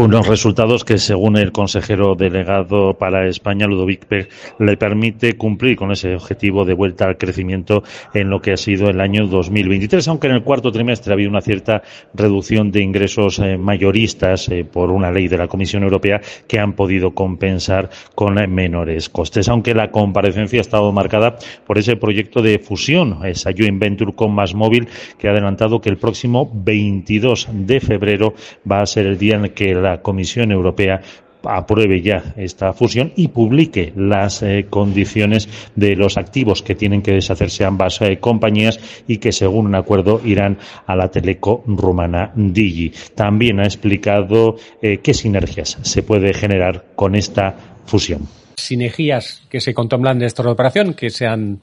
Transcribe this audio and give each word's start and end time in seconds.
Unos 0.00 0.26
resultados 0.26 0.82
que, 0.82 0.96
según 0.96 1.36
el 1.36 1.52
consejero 1.52 2.14
delegado 2.14 2.94
para 2.94 3.28
España, 3.28 3.66
Ludovic 3.66 4.06
Peg, 4.06 4.30
le 4.58 4.78
permite 4.78 5.36
cumplir 5.36 5.76
con 5.76 5.92
ese 5.92 6.14
objetivo 6.14 6.64
de 6.64 6.72
vuelta 6.72 7.04
al 7.04 7.18
crecimiento 7.18 7.82
en 8.14 8.30
lo 8.30 8.40
que 8.40 8.52
ha 8.52 8.56
sido 8.56 8.88
el 8.88 8.98
año 8.98 9.26
2023, 9.26 10.08
aunque 10.08 10.28
en 10.28 10.36
el 10.36 10.42
cuarto 10.42 10.72
trimestre 10.72 11.12
ha 11.12 11.16
habido 11.16 11.28
una 11.28 11.42
cierta 11.42 11.82
reducción 12.14 12.70
de 12.70 12.80
ingresos 12.80 13.40
eh, 13.40 13.58
mayoristas 13.58 14.48
eh, 14.48 14.64
por 14.64 14.90
una 14.90 15.10
ley 15.10 15.28
de 15.28 15.36
la 15.36 15.48
Comisión 15.48 15.82
Europea 15.82 16.22
que 16.48 16.58
han 16.58 16.72
podido 16.72 17.10
compensar 17.10 17.90
con 18.14 18.38
eh, 18.38 18.46
menores 18.46 19.10
costes, 19.10 19.50
aunque 19.50 19.74
la 19.74 19.90
comparecencia 19.90 20.60
ha 20.60 20.62
estado 20.62 20.90
marcada 20.92 21.36
por 21.66 21.76
ese 21.76 21.96
proyecto 21.96 22.40
de 22.40 22.58
fusión, 22.58 23.18
esa 23.26 23.50
joint 23.52 23.78
venture 23.78 24.14
con 24.14 24.32
Más 24.32 24.54
Móvil, 24.54 24.88
que 25.18 25.28
ha 25.28 25.32
adelantado 25.32 25.82
que 25.82 25.90
el 25.90 25.98
próximo 25.98 26.50
22 26.54 27.48
de 27.52 27.80
febrero 27.80 28.32
va 28.66 28.80
a 28.80 28.86
ser 28.86 29.04
el 29.04 29.18
día 29.18 29.34
en 29.34 29.44
el 29.44 29.52
que 29.52 29.74
la 29.74 29.89
Comisión 29.98 30.52
Europea 30.52 31.00
apruebe 31.44 32.02
ya 32.02 32.34
esta 32.36 32.72
fusión 32.72 33.12
y 33.16 33.28
publique 33.28 33.92
las 33.96 34.42
eh, 34.42 34.66
condiciones 34.68 35.48
de 35.74 35.96
los 35.96 36.16
activos 36.16 36.62
que 36.62 36.74
tienen 36.74 37.02
que 37.02 37.12
deshacerse 37.12 37.64
ambas 37.64 38.00
eh, 38.02 38.18
compañías 38.18 38.78
y 39.06 39.18
que 39.18 39.32
según 39.32 39.66
un 39.66 39.74
acuerdo 39.74 40.20
irán 40.24 40.58
a 40.86 40.96
la 40.96 41.10
teleco 41.10 41.62
rumana 41.66 42.32
Digi. 42.34 42.92
También 43.14 43.60
ha 43.60 43.64
explicado 43.64 44.56
eh, 44.82 44.98
qué 44.98 45.14
sinergias 45.14 45.78
se 45.82 46.02
puede 46.02 46.34
generar 46.34 46.86
con 46.94 47.14
esta 47.14 47.54
fusión. 47.86 48.28
Sinergias 48.56 49.42
que 49.48 49.60
se 49.60 49.72
contemplan 49.72 50.18
de 50.18 50.26
esta 50.26 50.48
operación, 50.48 50.94
que 50.94 51.10
se 51.10 51.26
han 51.26 51.60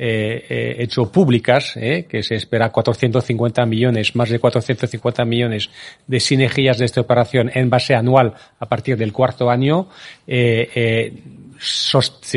eh, 0.00 0.46
eh, 0.48 0.76
hecho 0.78 1.10
públicas, 1.10 1.72
eh, 1.76 2.06
que 2.08 2.22
se 2.22 2.36
espera 2.36 2.70
450 2.70 3.66
millones, 3.66 4.14
más 4.14 4.30
de 4.30 4.38
450 4.38 5.24
millones 5.24 5.70
de 6.06 6.20
sinergias 6.20 6.78
de 6.78 6.84
esta 6.84 7.00
operación 7.00 7.50
en 7.52 7.68
base 7.68 7.96
anual 7.96 8.34
a 8.60 8.66
partir 8.66 8.96
del 8.96 9.12
cuarto 9.12 9.50
año, 9.50 9.88
se 10.24 10.70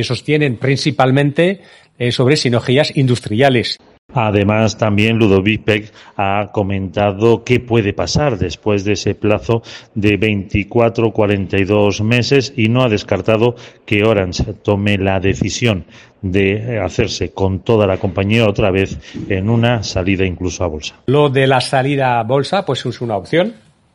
sostienen 0.03 0.57
principalmente 0.57 1.61
sobre 2.09 2.35
sinergias 2.35 2.97
industriales. 2.97 3.77
Además, 4.13 4.77
también 4.77 5.17
Ludovic 5.17 5.63
Peck 5.63 5.93
ha 6.17 6.49
comentado 6.51 7.43
qué 7.43 7.59
puede 7.59 7.93
pasar 7.93 8.37
después 8.37 8.83
de 8.83 8.93
ese 8.93 9.15
plazo 9.15 9.61
de 9.95 10.17
24 10.17 11.11
42 11.11 12.01
meses 12.01 12.53
y 12.55 12.69
no 12.69 12.83
ha 12.83 12.89
descartado 12.89 13.55
que 13.85 14.03
Orange 14.03 14.53
tome 14.63 14.97
la 14.97 15.19
decisión 15.19 15.85
de 16.21 16.79
hacerse 16.79 17.31
con 17.31 17.61
toda 17.61 17.87
la 17.87 17.97
compañía 17.97 18.47
otra 18.47 18.69
vez 18.69 18.97
en 19.27 19.49
una 19.49 19.83
salida 19.83 20.25
incluso 20.25 20.63
a 20.63 20.67
bolsa. 20.67 20.95
Lo 21.07 21.29
de 21.29 21.47
la 21.47 21.61
salida 21.61 22.19
a 22.19 22.23
bolsa, 22.23 22.65
pues 22.65 22.85
es 22.85 23.01
una 23.01 23.17
opción, 23.17 23.53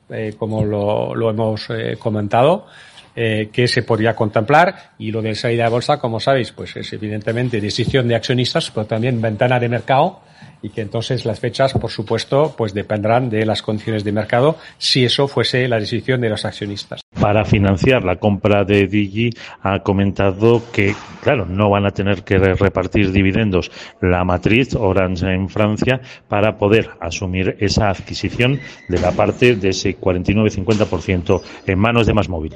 eh, 0.09 0.35
como 0.39 0.65
lo, 0.65 1.31
hemos 1.31 1.69
eh, 1.71 1.97
comentado. 1.99 2.67
Eh, 3.19 3.49
que 3.51 3.67
se 3.67 3.83
podría 3.83 4.15
contemplar 4.15 4.93
y 4.99 5.11
lo 5.11 5.23
de 5.23 5.35
salida 5.35 5.65
de 5.65 5.71
bolsa, 5.71 5.99
como 5.99 6.21
sabéis, 6.21 6.53
pues 6.53 6.77
es 6.77 6.93
evidentemente 6.93 7.63
decisión 7.63 8.07
de 8.09 8.15
accionistas, 8.15 8.71
pero 8.71 8.85
también 8.85 9.23
ventana 9.23 9.59
de 9.59 9.71
mercado 9.71 10.21
y 10.63 10.71
que 10.71 10.83
entonces 10.83 11.25
las 11.25 11.41
fechas, 11.41 11.73
por 11.75 11.91
supuesto, 11.91 12.55
pues 12.57 12.75
dependerán 12.75 13.31
de 13.31 13.47
las 13.47 13.63
condiciones 13.63 14.05
de 14.05 14.13
mercado 14.13 14.57
si 14.79 15.05
eso 15.05 15.29
fuese 15.29 15.69
la 15.69 15.79
decisión 15.79 16.21
de 16.21 16.29
los 16.29 16.45
accionistas. 16.45 17.01
Para 17.21 17.45
financiar 17.45 18.05
la 18.05 18.17
compra 18.17 18.65
de 18.65 18.87
Digi 18.87 19.31
ha 19.63 19.81
comentado 19.81 20.63
que, 20.73 20.95
claro, 21.23 21.47
no 21.47 21.71
van 21.71 21.87
a 21.87 21.91
tener 21.91 22.23
que 22.23 22.37
repartir 22.39 23.13
dividendos 23.13 23.71
la 24.01 24.25
matriz 24.25 24.75
Orange 24.75 25.33
en 25.33 25.49
Francia 25.49 26.01
para 26.29 26.59
poder 26.59 26.91
asumir 27.01 27.57
esa 27.61 27.89
adquisición 27.89 28.61
de 28.89 29.01
la 29.01 29.13
parte 29.13 29.57
de 29.57 29.71
ese 29.71 29.99
49-50% 29.99 31.41
en 31.67 31.79
manos 31.79 32.07
de 32.07 32.15
Más 32.15 32.29
Móvil. 32.29 32.55